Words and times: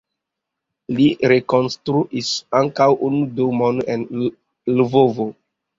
Li 0.99 1.05
rekonstruis 1.33 2.33
ankaŭ 2.63 2.89
unu 3.11 3.23
domon 3.43 3.87
en 3.99 4.11
Lvovo. 4.83 5.33